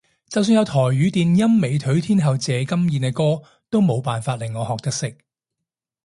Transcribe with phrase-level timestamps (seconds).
[0.29, 5.15] 就算有台語電音美腿天后謝金燕嘅歌都冇辦法令我學得識